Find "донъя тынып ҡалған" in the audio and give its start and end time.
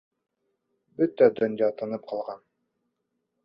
1.41-2.45